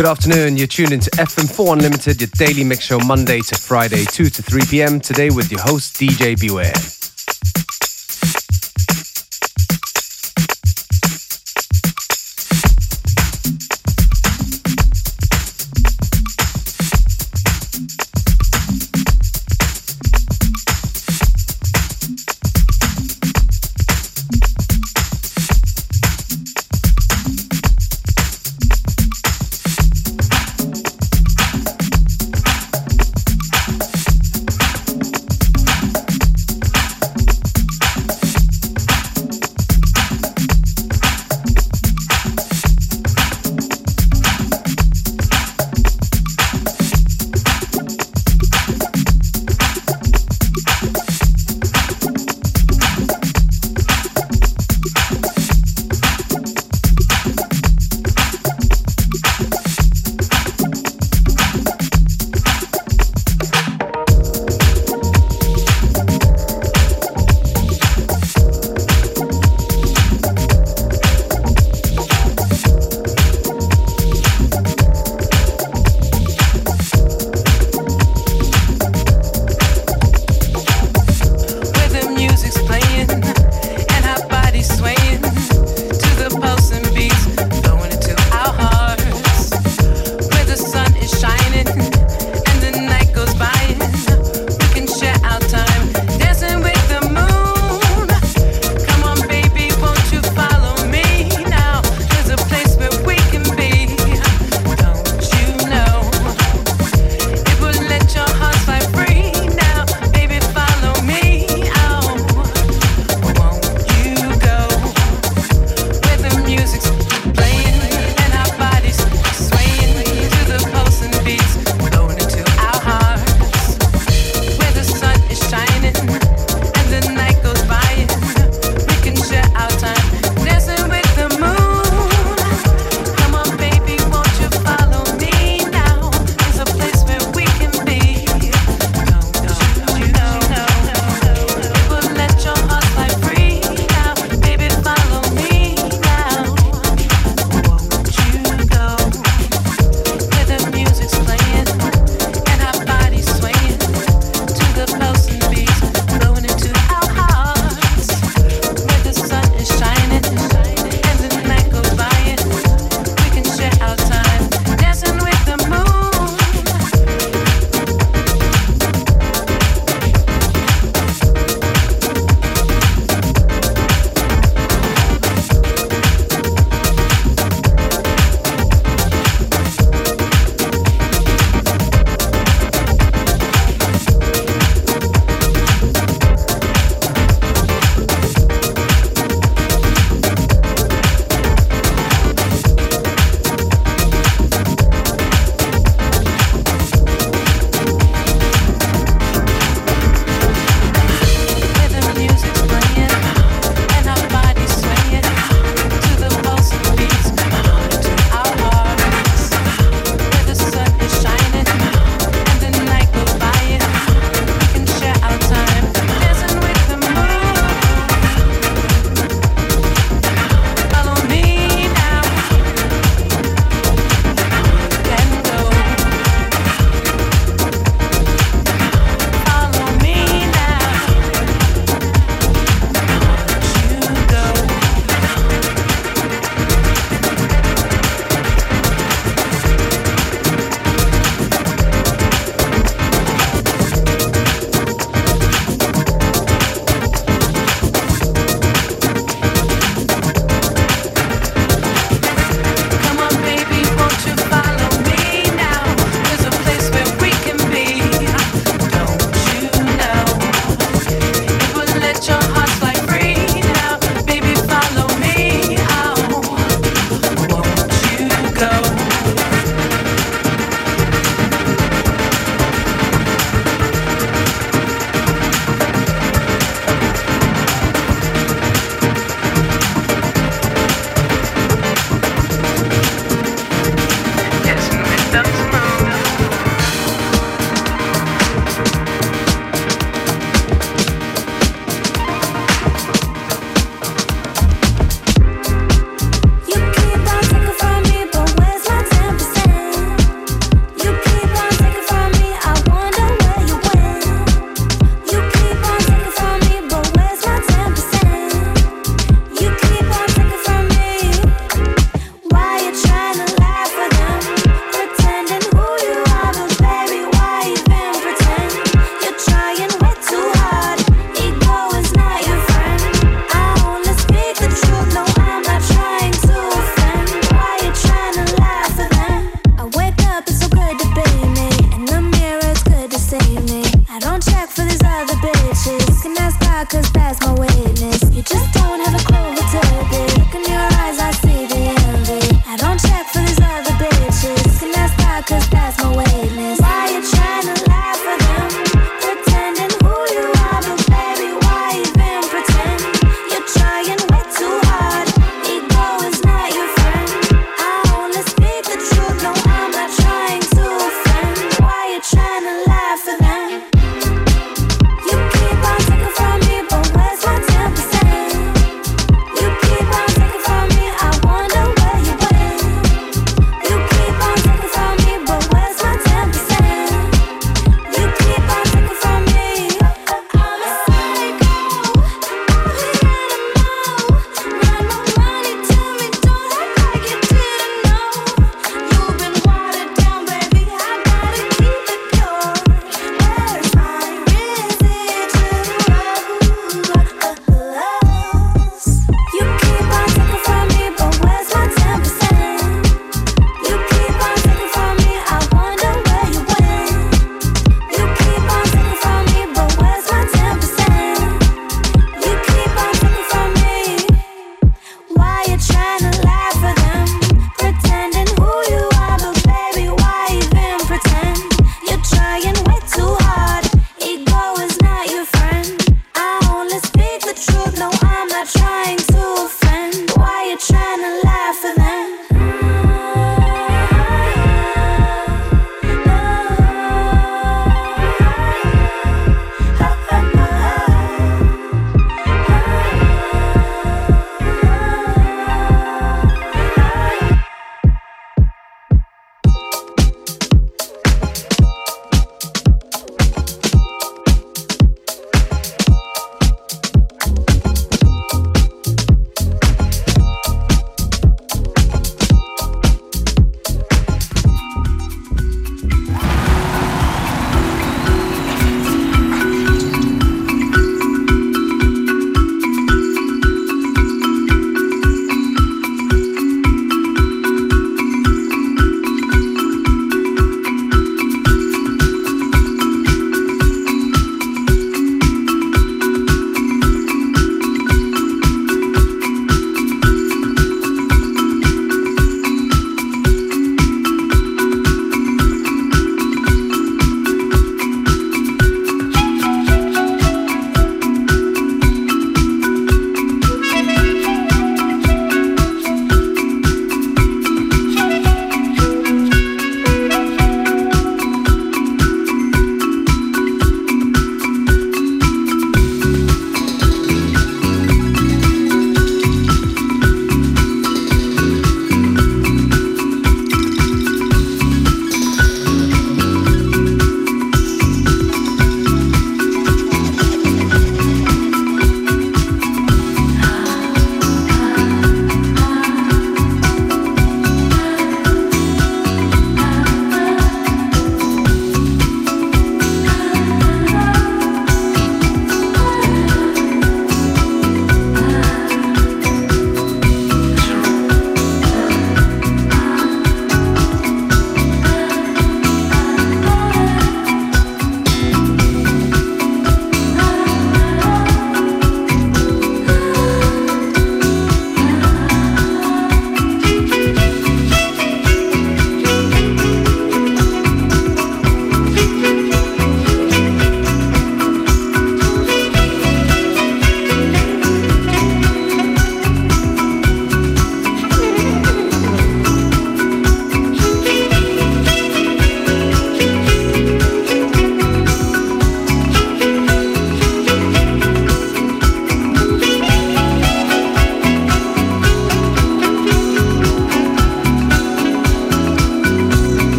Good 0.00 0.08
afternoon. 0.08 0.56
You're 0.56 0.66
tuned 0.66 0.92
into 0.92 1.10
FM4 1.10 1.74
Unlimited, 1.74 2.22
your 2.22 2.30
daily 2.38 2.64
mix 2.64 2.84
show 2.84 2.98
Monday 3.00 3.40
to 3.40 3.54
Friday, 3.54 4.06
2 4.06 4.30
to 4.30 4.42
3 4.42 4.62
p.m. 4.70 4.98
Today 4.98 5.28
with 5.28 5.52
your 5.52 5.60
host, 5.60 5.96
DJ 5.96 6.40
Beware. 6.40 6.99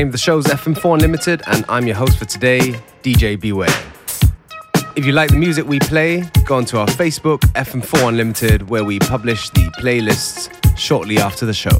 Name 0.00 0.10
the 0.10 0.16
show 0.16 0.38
is 0.38 0.46
FM4 0.46 0.94
Unlimited, 0.94 1.42
and 1.46 1.62
I'm 1.68 1.86
your 1.86 1.94
host 1.94 2.18
for 2.18 2.24
today, 2.24 2.74
DJ 3.02 3.38
Beware. 3.38 3.68
If 4.96 5.04
you 5.04 5.12
like 5.12 5.28
the 5.28 5.36
music 5.36 5.66
we 5.66 5.78
play, 5.78 6.24
go 6.46 6.56
onto 6.56 6.78
our 6.78 6.86
Facebook, 6.86 7.40
FM4 7.52 8.08
Unlimited, 8.08 8.70
where 8.70 8.82
we 8.82 8.98
publish 8.98 9.50
the 9.50 9.70
playlists 9.78 10.48
shortly 10.74 11.18
after 11.18 11.44
the 11.44 11.52
show. 11.52 11.78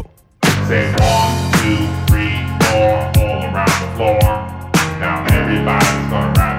Say 0.68 0.92
one, 0.98 1.52
two, 1.62 1.88
three, 2.08 2.36
four, 2.68 3.24
all 3.24 3.42
around 3.54 3.76
the 3.84 3.90
floor. 3.96 4.20
Now 5.00 5.24
everybody's 5.30 6.10
gonna 6.10 6.49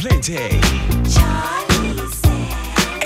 plenty. 0.00 0.60
Charlie 1.10 1.98
says. 2.08 2.22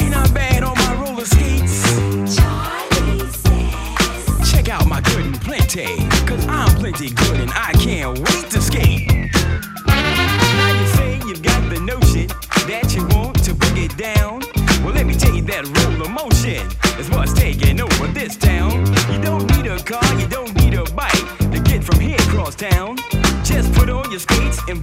Ain't 0.01 0.15
I 0.15 0.31
bad 0.35 0.63
on 0.63 0.77
my 0.77 0.95
roller 1.03 1.25
skates? 1.25 2.37
Charlie 2.37 3.29
says. 3.31 4.53
Check 4.53 4.69
out 4.69 4.87
my 4.87 5.01
good 5.01 5.25
and 5.25 5.41
plenty. 5.41 5.87
Cause 6.27 6.47
I'm 6.47 6.69
plenty 6.77 7.11
good 7.11 7.41
and 7.41 7.51
I 7.55 7.73
can't 7.73 8.19
wait 8.19 8.51
to 8.51 8.61
skate. 8.61 9.09
Now 9.87 10.81
you 10.81 10.87
say 10.89 11.15
you've 11.27 11.43
got 11.43 11.63
the 11.71 11.81
notion 11.81 12.29
that 12.69 12.95
you 12.95 13.07
want 13.17 13.43
to 13.45 13.55
bring 13.55 13.79
it 13.79 13.97
down. 13.97 14.43
Well, 14.85 14.93
let 14.93 15.07
me 15.07 15.15
tell 15.15 15.35
you 15.35 15.43
that 15.43 15.65
roller 15.65 16.11
motion 16.11 16.67
is 17.01 17.09
what's 17.11 17.33
taking 17.33 17.81
over 17.81 18.07
this 18.09 18.37
town. 18.37 18.85
You 19.11 19.21
don't 19.23 19.47
need 19.57 19.67
a 19.67 19.79
car, 19.83 20.05
you 20.21 20.27
don't 20.27 20.55
need 20.57 20.75
a 20.75 20.85
bike 20.93 21.39
to 21.39 21.61
get 21.65 21.85
from 21.85 22.01
here 22.01 22.21
across 22.29 22.55
town. 22.55 22.99
Just 23.45 23.73
put 23.75 23.89
on 23.89 24.11
your 24.11 24.21
skates 24.21 24.61
and 24.69 24.83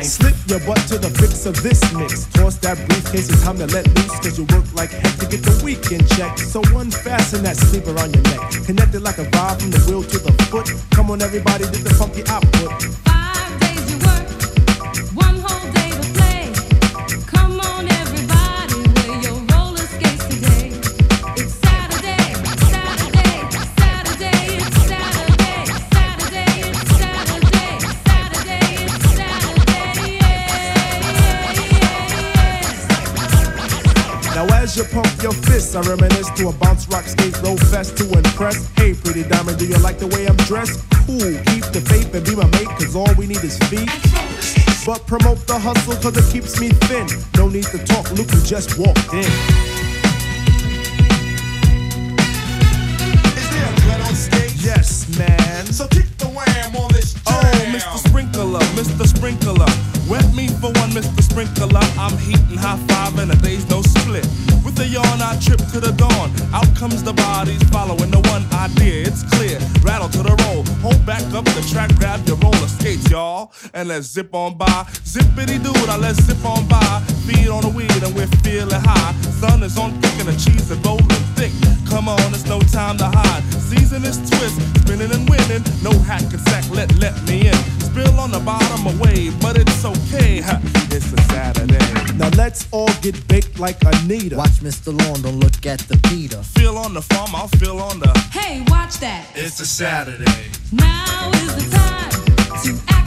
life? 0.00 0.06
slip 0.06 0.36
your 0.46 0.60
butt 0.66 0.80
to 0.88 0.98
the 0.98 1.10
fix 1.10 1.46
of 1.46 1.54
this 1.62 1.80
mix. 1.94 2.26
Toss 2.32 2.56
that 2.58 2.76
briefcase, 2.88 3.28
it's 3.28 3.42
time 3.42 3.58
to 3.58 3.66
let 3.66 3.86
loose, 3.96 4.16
cause 4.20 4.38
you 4.38 4.44
work 4.52 4.64
like 4.74 4.90
heck 4.90 5.14
to 5.18 5.26
get 5.26 5.42
the 5.42 5.54
weekend 5.64 6.08
check. 6.16 6.38
So 6.38 6.60
unfasten 6.76 7.42
that 7.44 7.56
sleeper 7.56 7.96
on 7.98 8.12
your 8.12 8.22
neck. 8.24 8.40
Connected 8.64 9.02
like 9.02 9.18
a 9.18 9.24
vibe 9.24 9.60
from 9.60 9.70
the 9.70 9.80
wheel 9.88 10.02
to 10.02 10.18
the 10.18 10.32
foot. 10.50 10.68
Come 10.90 11.10
on, 11.10 11.22
everybody, 11.22 11.64
get 11.64 11.84
the 11.84 11.94
funky 11.94 12.22
output. 12.28 12.59
I 35.76 35.82
reminisce 35.82 36.30
to 36.30 36.48
a 36.48 36.52
bounce 36.52 36.88
rock 36.88 37.04
skate 37.04 37.40
roll 37.42 37.56
fest 37.56 37.96
to 37.98 38.04
impress. 38.10 38.66
Hey, 38.74 38.92
pretty 38.92 39.22
diamond, 39.22 39.58
do 39.58 39.66
you 39.66 39.78
like 39.78 39.98
the 39.98 40.08
way 40.08 40.26
I'm 40.26 40.36
dressed? 40.48 40.80
Cool, 41.06 41.38
keep 41.46 41.64
the 41.70 41.80
faith 41.86 42.12
and 42.12 42.26
be 42.26 42.34
my 42.34 42.46
mate, 42.58 42.66
cause 42.74 42.96
all 42.96 43.12
we 43.14 43.26
need 43.28 43.44
is 43.44 43.56
feet. 43.70 43.88
But 44.84 45.06
promote 45.06 45.46
the 45.46 45.58
hustle 45.58 45.94
cause 46.02 46.16
it 46.16 46.32
keeps 46.32 46.60
me 46.60 46.70
thin. 46.90 47.06
No 47.36 47.48
need 47.48 47.64
to 47.70 47.78
talk, 47.84 48.10
look 48.12 48.30
who 48.30 48.40
just 48.42 48.78
walked 48.78 49.12
in. 49.14 49.30
Is 53.38 53.48
there 53.54 53.70
a 53.70 53.76
dread 53.80 54.00
on 54.00 54.14
stage? 54.14 54.64
Yes, 54.64 55.06
man. 55.16 55.66
So 55.66 55.86
kick 55.86 56.10
the 56.18 56.26
wham 56.26 56.74
on 56.74 56.90
this 56.92 57.14
oh, 57.28 57.42
jam. 57.42 57.54
Oh, 57.54 57.76
Mr. 57.76 58.08
Sprinkler, 58.08 58.60
Mr. 58.74 59.06
Sprinkler. 59.06 59.89
Wet 60.10 60.26
me 60.34 60.48
for 60.48 60.74
one, 60.82 60.90
Mr. 60.90 61.22
Sprinkler. 61.22 61.86
I'm 61.94 62.18
heating 62.18 62.58
high 62.58 62.76
five 62.88 63.16
and 63.20 63.30
a 63.30 63.36
day's 63.36 63.62
no 63.70 63.80
split. 63.80 64.26
With 64.64 64.76
a 64.80 64.86
yawn, 64.86 65.22
I 65.22 65.38
trip 65.38 65.62
to 65.70 65.78
the 65.78 65.92
dawn. 65.92 66.34
Out 66.52 66.66
comes 66.74 67.04
the 67.04 67.12
bodies 67.12 67.62
following 67.70 68.10
the 68.10 68.18
one 68.26 68.42
idea. 68.52 69.06
It's 69.06 69.22
clear. 69.22 69.60
Rattle 69.86 70.08
to 70.08 70.22
the 70.24 70.34
roll. 70.42 70.64
Hold 70.82 71.06
back 71.06 71.22
up 71.32 71.44
the 71.44 71.64
track, 71.70 71.94
grab 71.94 72.26
your 72.26 72.38
roller 72.38 72.66
skates, 72.66 73.08
y'all. 73.08 73.52
And 73.72 73.86
let's 73.86 74.08
zip 74.08 74.34
on 74.34 74.58
by. 74.58 74.82
Zippity 75.06 75.62
doo, 75.62 75.72
now 75.86 75.96
let's 75.96 76.20
zip 76.24 76.44
on 76.44 76.66
by. 76.66 77.00
Feed 77.22 77.46
on 77.46 77.62
the 77.62 77.68
weed 77.70 78.02
and 78.02 78.12
we're 78.12 78.26
feeling 78.42 78.82
high. 78.82 79.14
Sun 79.38 79.62
is 79.62 79.78
on 79.78 79.92
thick 80.02 80.18
and 80.18 80.26
the 80.26 80.34
cheese 80.34 80.72
is 80.72 80.78
rolling 80.78 81.06
thick. 81.38 81.52
Come 81.88 82.08
on, 82.08 82.34
it's 82.34 82.46
no 82.46 82.58
time 82.58 82.98
to 82.98 83.06
hide. 83.06 83.44
Season 83.62 84.04
is 84.04 84.18
twist, 84.28 84.58
spinning 84.82 85.12
and 85.12 85.30
winning. 85.30 85.62
No 85.84 85.94
hack 86.02 86.22
and 86.22 86.40
sack, 86.50 86.68
let 86.70 86.90
let 86.98 87.14
me 87.28 87.46
in. 87.46 87.79
Spill 87.92 88.20
on 88.20 88.30
the 88.30 88.38
bottom 88.40 88.86
away, 88.86 89.30
but 89.40 89.56
it's 89.58 89.84
okay. 89.84 90.40
Ha, 90.40 90.60
It's 90.90 91.12
a 91.12 91.20
Saturday. 91.22 91.78
Now 92.16 92.28
let's 92.36 92.68
all 92.70 92.92
get 93.02 93.16
baked 93.26 93.58
like 93.58 93.76
Anita. 93.84 94.36
Watch 94.36 94.60
Mr. 94.62 94.96
Lawn, 94.96 95.22
don't 95.22 95.40
look 95.40 95.66
at 95.66 95.80
the 95.80 95.96
Peter. 96.08 96.42
Feel 96.42 96.76
on 96.78 96.94
the 96.94 97.02
farm, 97.02 97.30
I'll 97.34 97.48
feel 97.48 97.78
on 97.80 97.98
the. 97.98 98.10
Hey, 98.30 98.62
watch 98.68 98.98
that. 99.00 99.26
It's 99.34 99.58
a 99.60 99.66
Saturday. 99.66 100.50
Now 100.72 101.30
is 101.34 101.54
the 101.56 101.76
time 101.76 102.10
to 102.62 102.94
act 102.94 102.99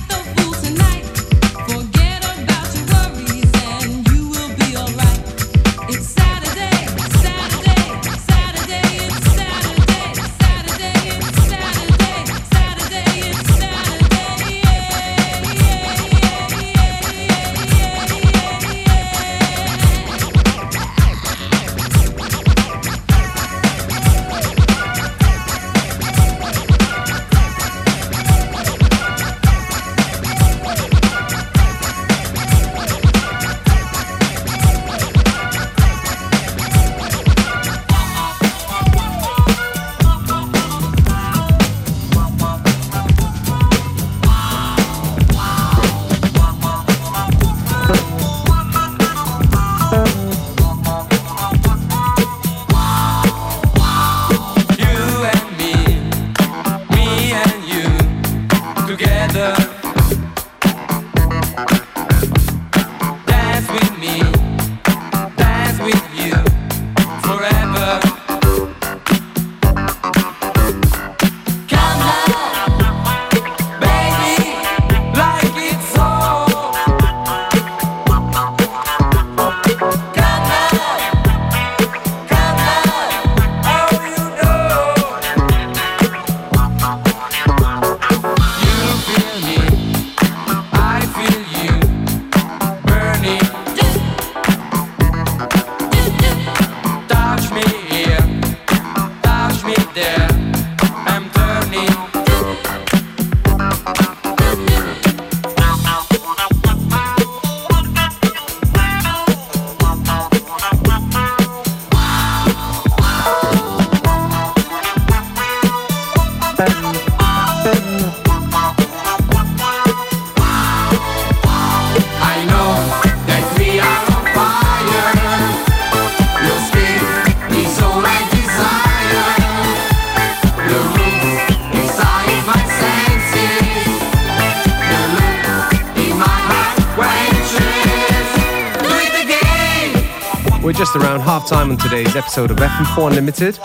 time 141.48 141.72
on 141.72 141.78
today's 141.78 142.16
episode 142.16 142.52
of 142.52 142.58
FM4 142.58 143.10
Unlimited 143.10 143.60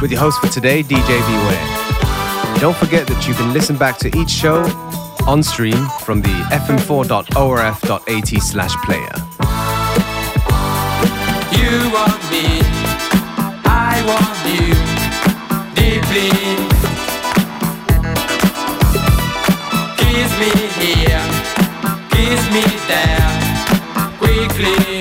with 0.00 0.10
your 0.10 0.20
host 0.20 0.40
for 0.40 0.48
today, 0.48 0.82
DJ 0.82 1.08
Beware. 1.26 2.58
Don't 2.60 2.76
forget 2.76 3.06
that 3.06 3.26
you 3.28 3.34
can 3.34 3.52
listen 3.52 3.76
back 3.76 3.98
to 3.98 4.08
each 4.16 4.30
show 4.30 4.62
on 5.26 5.42
stream 5.42 5.86
from 6.04 6.22
the 6.22 6.28
fm4.orf.at 6.52 8.28
slash 8.42 8.74
player. 8.84 9.12
You 11.52 11.90
want 11.92 12.22
me, 12.30 12.62
I 13.66 14.00
want 14.08 14.38
you 14.54 14.74
deeply. 15.74 16.30
Kiss 19.98 20.30
me 20.40 20.52
here, 20.80 21.24
kiss 22.10 22.42
me 22.52 22.64
there, 22.88 23.28
quickly. 24.18 24.93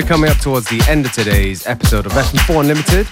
We're 0.00 0.06
coming 0.06 0.30
up 0.30 0.38
towards 0.38 0.66
the 0.70 0.82
end 0.88 1.04
of 1.04 1.12
today's 1.12 1.66
episode 1.66 2.06
of 2.06 2.12
FM4 2.12 2.60
Unlimited. 2.60 3.06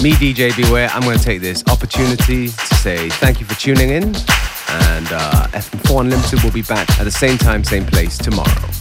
Me, 0.00 0.12
DJ 0.12 0.56
Beware, 0.56 0.88
I'm 0.90 1.02
going 1.02 1.18
to 1.18 1.24
take 1.24 1.40
this 1.40 1.64
opportunity 1.66 2.46
to 2.46 2.74
say 2.76 3.08
thank 3.08 3.40
you 3.40 3.46
for 3.46 3.56
tuning 3.56 3.90
in. 3.90 4.04
And 4.04 5.08
uh, 5.10 5.48
FM4 5.50 6.02
Unlimited 6.02 6.44
will 6.44 6.52
be 6.52 6.62
back 6.62 6.88
at 7.00 7.02
the 7.02 7.10
same 7.10 7.36
time, 7.36 7.64
same 7.64 7.84
place 7.84 8.16
tomorrow. 8.16 8.75